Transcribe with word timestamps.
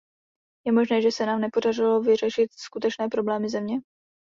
Je 0.65 0.71
možné, 0.71 1.01
že 1.01 1.11
se 1.11 1.25
nám 1.25 1.41
nepodařilo 1.41 2.01
vyřešit 2.01 2.51
skutečné 2.55 3.07
problémy 3.11 3.49
země? 3.49 3.75